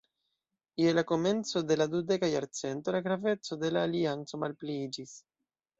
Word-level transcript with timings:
Je 0.83 0.93
la 0.99 1.03
komenco 1.11 1.63
de 1.73 1.77
la 1.81 1.87
dudeka 1.93 2.31
jarcento 2.33 2.97
la 2.99 3.05
graveco 3.09 3.63
de 3.65 3.73
la 3.77 3.87
alianco 3.91 4.45
malpliiĝis. 4.47 5.19